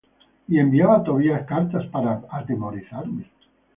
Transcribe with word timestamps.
Y 0.47 0.57
enviaba 0.57 1.03
Tobías 1.03 1.45
cartas 1.45 1.85
para 1.91 2.23
atemorizarme. 2.31 3.29